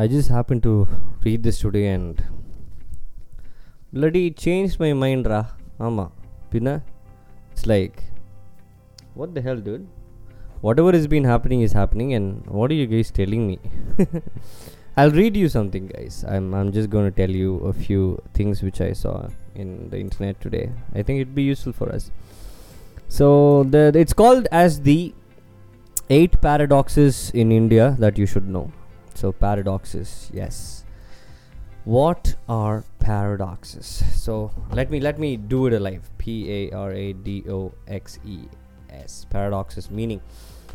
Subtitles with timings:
[0.00, 0.86] I just happened to
[1.24, 2.22] read this today and
[3.92, 5.46] bloody changed my mind, ra.
[5.80, 6.12] Ama.
[6.52, 6.84] Pina.
[7.50, 8.04] It's like,
[9.14, 9.88] what the hell, dude?
[10.60, 13.58] Whatever has been happening is happening, and what are you guys telling me?
[14.96, 16.24] I'll read you something, guys.
[16.28, 19.98] I'm, I'm just going to tell you a few things which I saw in the
[19.98, 20.70] internet today.
[20.94, 22.12] I think it'd be useful for us.
[23.08, 25.12] So, the, it's called as the
[26.08, 28.70] eight paradoxes in India that you should know.
[29.18, 30.84] So, paradoxes, yes.
[31.84, 34.04] What are paradoxes?
[34.14, 36.08] So, let me let me do it alive.
[36.18, 38.36] P A R A D O X E
[38.90, 39.26] S.
[39.28, 40.20] Paradoxes meaning.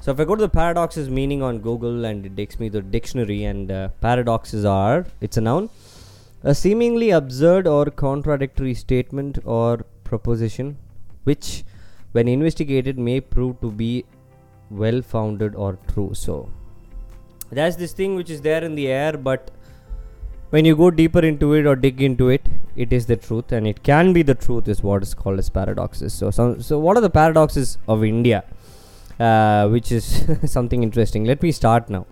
[0.02, 2.82] So, if I go to the paradoxes meaning on Google and it takes me the
[2.82, 5.70] dictionary, and uh, paradoxes are it's a noun,
[6.44, 10.76] a seemingly absurd or contradictory statement or proposition
[11.24, 11.64] which,
[12.12, 14.04] when investigated, may prove to be
[14.70, 16.14] well founded or true.
[16.14, 16.50] So,
[17.52, 19.52] that's this thing which is there in the air, but
[20.50, 23.68] when you go deeper into it or dig into it, it is the truth, and
[23.68, 26.14] it can be the truth, is what is called as paradoxes.
[26.14, 28.44] So, some, so what are the paradoxes of India?
[29.20, 31.26] Uh, which is something interesting.
[31.26, 32.06] Let me start now.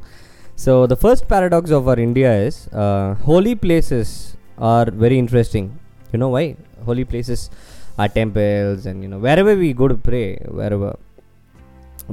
[0.55, 5.79] So, the first paradox of our India is uh, holy places are very interesting.
[6.11, 6.55] You know why?
[6.85, 7.49] Holy places
[7.97, 10.97] are temples, and you know, wherever we go to pray, wherever,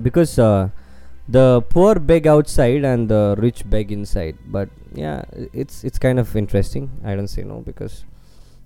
[0.03, 0.69] because uh,
[1.29, 4.39] the poor beg outside and the rich beg inside.
[4.47, 6.91] But yeah, it's it's kind of interesting.
[7.05, 8.05] I don't say no because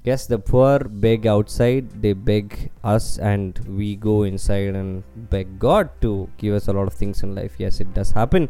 [0.05, 5.89] yes the poor beg outside they beg us and we go inside and beg god
[6.01, 8.49] to give us a lot of things in life yes it does happen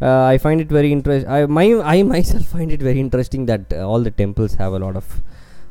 [0.00, 3.72] uh, i find it very interesting i my i myself find it very interesting that
[3.72, 5.20] uh, all the temples have a lot of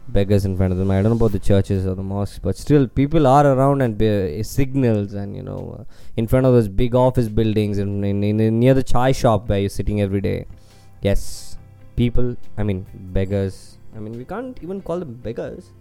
[0.08, 2.58] beggars in front of them i don't know about the churches or the mosques but
[2.58, 5.84] still people are around and be, signals and you know uh,
[6.18, 9.48] in front of those big office buildings and in, in, in, near the chai shop
[9.48, 10.46] where you're sitting every day
[11.02, 11.58] yes
[11.96, 15.72] people i mean beggars I mean, we can't even call them beggars.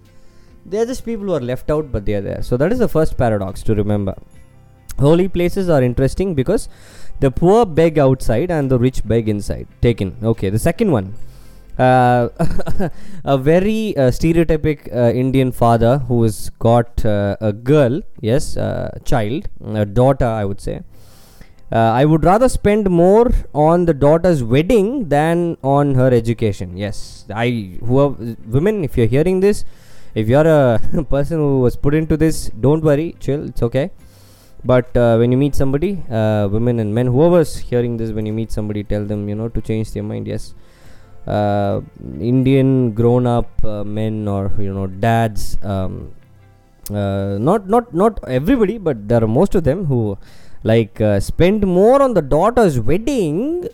[0.66, 2.42] They are just people who are left out, but they are there.
[2.42, 4.14] So, that is the first paradox to remember.
[4.98, 6.68] Holy places are interesting because
[7.20, 9.66] the poor beg outside and the rich beg inside.
[9.80, 10.16] Taken.
[10.22, 11.14] Okay, the second one.
[11.84, 12.28] Uh,
[13.34, 19.00] a very uh, stereotypic uh, Indian father who has got uh, a girl, yes, a
[19.04, 19.48] child,
[19.84, 20.80] a daughter, I would say
[21.72, 26.76] uh, I would rather spend more on the daughter's wedding than on her education.
[26.76, 28.10] Yes, I who are
[28.56, 28.84] women.
[28.84, 29.64] If you're hearing this,
[30.14, 30.80] if you're a
[31.14, 33.48] person who was put into this, don't worry, chill.
[33.48, 33.90] It's okay.
[34.64, 38.34] But uh, when you meet somebody, uh, women and men, whoever's hearing this, when you
[38.34, 40.26] meet somebody, tell them you know to change their mind.
[40.26, 40.54] Yes,
[41.26, 41.80] uh,
[42.20, 45.58] Indian grown-up uh, men or you know dads.
[45.62, 46.12] Um,
[46.90, 50.18] uh, not not not everybody, but there are most of them who
[50.64, 53.68] like uh, spend more on the daughter's wedding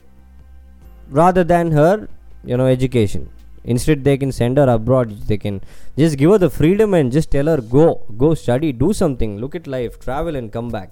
[1.11, 2.09] rather than her
[2.45, 3.31] you know education.
[3.65, 5.11] Instead they can send her abroad.
[5.23, 5.61] They can
[5.97, 9.39] just give her the freedom and just tell her go go study do something.
[9.39, 9.99] Look at life.
[9.99, 10.91] Travel and come back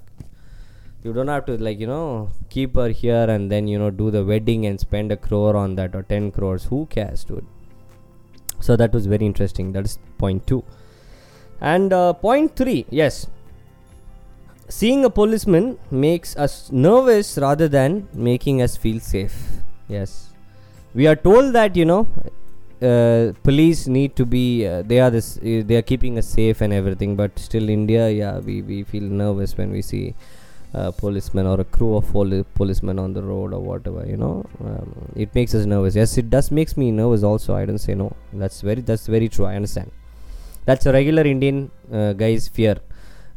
[1.07, 4.11] you don't have to like you know keep her here and then you know do
[4.17, 6.65] the wedding and spend a crore on that or 10 crores.
[6.65, 7.47] Who cares dude?
[8.61, 9.73] So that was very interesting.
[9.73, 10.63] That is point 2
[11.61, 13.27] and uh, point 3 yes.
[14.69, 19.37] Seeing a policeman makes us nervous rather than making us feel safe.
[19.89, 20.31] Yes,
[20.93, 22.09] we are told that you know
[22.83, 26.61] uh, police need to be uh, they are this uh, they are keeping us safe
[26.61, 30.15] and everything, but still India, yeah, we we feel nervous when we see.
[30.85, 34.35] A policeman or a crew of poli- policemen on the road or whatever you know
[34.65, 34.89] um,
[35.25, 35.95] it makes us nervous.
[36.01, 38.09] Yes it does makes me nervous also i don't say no.
[38.33, 39.91] That's very that's very true i understand.
[40.67, 42.77] That's a regular indian uh, guy's fear.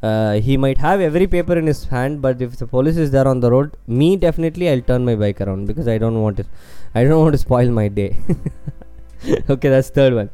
[0.01, 3.27] Uh, he might have every paper in his hand but if the police is there
[3.27, 6.47] on the road me definitely i'll turn my bike around because i don't want it
[6.95, 8.11] i don't want to spoil my day.
[9.53, 10.29] Okay that's third one.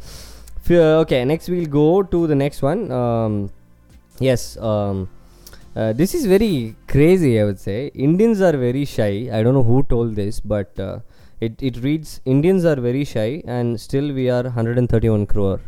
[0.70, 2.92] Okay next we'll go to the next one.
[2.92, 3.52] Um,
[4.20, 5.10] yes um,
[5.76, 9.68] uh, this is very crazy i would say indians are very shy i don't know
[9.72, 11.00] who told this but uh,
[11.42, 15.62] it, it reads indians are very shy and still we are 131 crore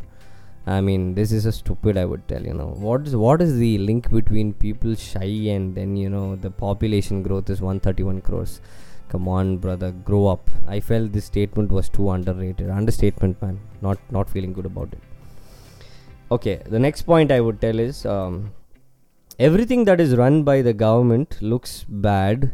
[0.68, 1.98] I mean, this is a stupid.
[1.98, 5.74] I would tell you know what is what is the link between people shy and
[5.74, 8.60] then you know the population growth is 131 crores.
[9.08, 10.50] Come on, brother, grow up.
[10.68, 12.70] I felt this statement was too underrated.
[12.70, 13.62] Understatement, man.
[13.82, 15.00] Not not feeling good about it.
[16.30, 18.52] Okay, the next point I would tell is um,
[19.40, 22.52] everything that is run by the government looks bad,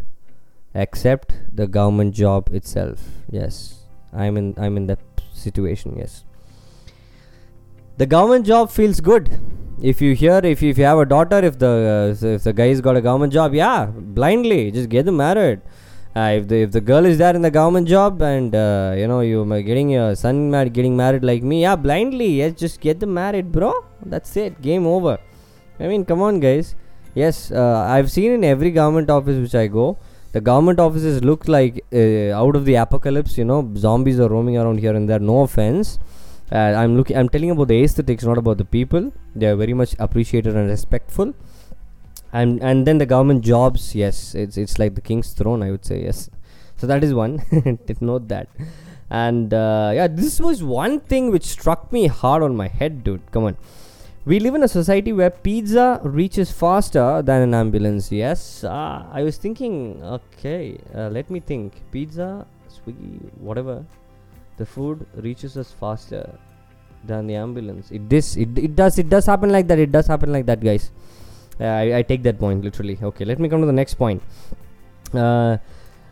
[0.73, 3.01] except the government job itself.
[3.29, 4.99] Yes, I'm in I'm in that
[5.33, 5.95] situation.
[5.97, 6.23] Yes
[7.97, 9.29] the government job feels good
[9.79, 12.51] if you hear if you, if you have a daughter if the uh, if the
[12.51, 15.61] guy's got a government job yeah blindly just get them married
[16.15, 19.07] uh, if the if the girl is there in the government job and uh, you
[19.07, 22.79] know you are getting your son married, getting married like me, yeah, blindly, yes, just
[22.79, 23.83] get them married, bro.
[24.05, 25.17] That's it, game over.
[25.79, 26.75] I mean, come on, guys.
[27.15, 29.97] Yes, uh, I've seen in every government office which I go,
[30.31, 33.37] the government offices look like uh, out of the apocalypse.
[33.37, 35.19] You know, zombies are roaming around here and there.
[35.19, 35.99] No offense.
[36.51, 37.17] Uh, I'm looking.
[37.17, 39.11] I'm telling about the aesthetics, not about the people.
[39.35, 41.33] They are very much appreciated and respectful
[42.33, 45.85] and and then the government jobs yes it's it's like the king's throne i would
[45.85, 46.29] say yes
[46.75, 47.33] so that is one
[48.01, 48.47] note that
[49.09, 53.21] and uh, yeah this was one thing which struck me hard on my head dude
[53.31, 53.55] come on
[54.25, 59.37] we live in a society where pizza reaches faster than an ambulance yes i was
[59.37, 63.83] thinking okay uh, let me think pizza swiggy whatever
[64.57, 66.23] the food reaches us faster
[67.05, 70.07] than the ambulance it this it, it does it does happen like that it does
[70.07, 70.91] happen like that guys
[71.59, 72.97] uh, I, I, take that point literally.
[73.01, 74.21] Okay, let me come to the next point.
[75.13, 75.57] Uh,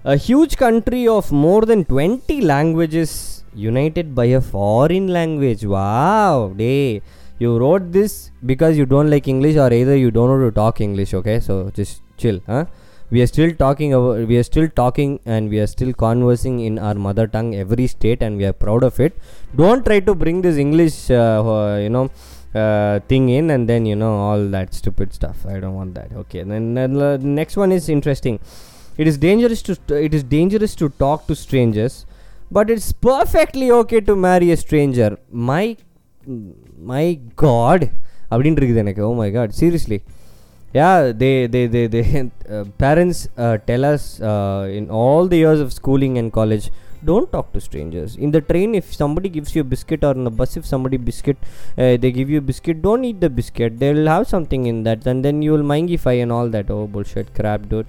[0.04, 5.66] a huge country of more than 20 languages united by a foreign language.
[5.66, 7.02] Wow, day.
[7.44, 10.82] You wrote this because you don't like English, or either you don't know to talk
[10.88, 11.14] English.
[11.20, 12.66] Okay, so just chill, huh?
[13.10, 16.78] We are still talking about, we are still talking, and we are still conversing in
[16.80, 19.18] our mother tongue every state, and we are proud of it.
[19.64, 22.06] Don't try to bring this English, uh, you know
[22.54, 26.12] uh, thing in and then you know all that stupid stuff i don't want that
[26.14, 28.40] okay then, the next one is interesting
[28.98, 32.06] it is dangerous to it is dangerous to talk to strangers
[32.52, 35.78] but it's perfectly okay to marry a stranger my
[36.93, 37.07] my
[37.45, 37.83] god
[38.31, 39.99] அப்படின்னு இருக்குது எனக்கு oh my god seriously
[40.79, 42.05] yeah they they they they
[42.55, 46.67] uh, parents uh, tell us uh, in all the years of schooling and college
[47.09, 50.25] don't talk to strangers in the train if somebody gives you a biscuit or in
[50.29, 51.39] the bus if somebody biscuit
[51.83, 54.79] uh, they give you a biscuit don't eat the biscuit they will have something in
[54.89, 57.87] that and then you will mangify and all that oh bullshit crap dude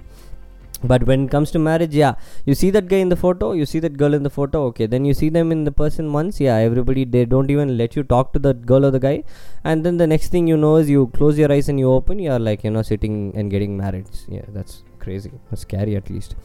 [0.83, 2.15] but when it comes to marriage yeah
[2.45, 4.85] you see that guy in the photo you see that girl in the photo okay.
[4.85, 8.03] Then you see them in the person once yeah everybody they don't even let you
[8.03, 9.23] talk to that girl or the guy.
[9.63, 12.19] And then the next thing you know is you close your eyes and you open
[12.19, 14.07] you are like you know sitting and getting married.
[14.27, 15.31] Yeah that's crazy.
[15.49, 16.35] That's scary at least.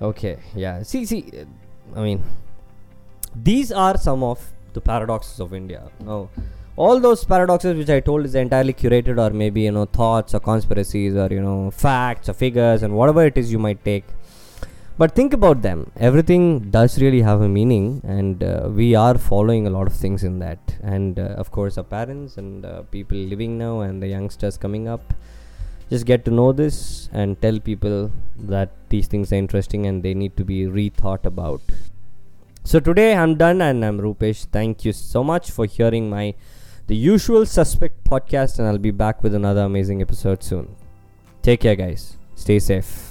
[0.00, 0.82] Okay yeah.
[0.82, 1.24] See see
[1.96, 2.22] i mean
[3.34, 5.82] these are some of the paradoxes of india.
[6.06, 6.28] Oh
[6.76, 10.40] all those paradoxes which i told is entirely curated or maybe you know thoughts or
[10.40, 14.04] conspiracies or you know facts or figures and whatever it is you might take
[14.98, 19.66] but think about them everything does really have a meaning and uh, we are following
[19.66, 23.16] a lot of things in that and uh, of course our parents and uh, people
[23.16, 25.14] living now and the youngsters coming up
[25.90, 30.14] just get to know this and tell people that these things are interesting and they
[30.14, 31.60] need to be rethought about.
[32.62, 34.44] So today I'm done and I'm Rupesh.
[34.46, 36.34] Thank you so much for hearing my
[36.90, 40.74] the usual suspect podcast and I'll be back with another amazing episode soon.
[41.40, 42.16] Take care guys.
[42.34, 43.09] Stay safe.